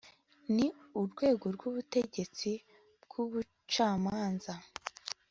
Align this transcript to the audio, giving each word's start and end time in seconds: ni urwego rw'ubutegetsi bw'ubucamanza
ni 0.55 0.67
urwego 0.99 1.45
rw'ubutegetsi 1.55 2.49
bw'ubucamanza 3.03 4.53